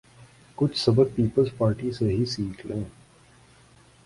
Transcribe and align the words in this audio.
کچھ 0.57 0.77
سبق 0.79 1.15
پیپلزپارٹی 1.15 1.91
سے 1.91 2.05
ہی 2.05 2.25
سیکھ 2.25 2.65
لیں۔ 2.67 2.83